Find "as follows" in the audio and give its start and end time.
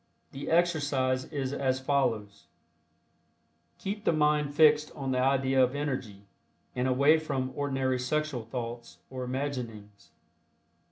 1.53-2.47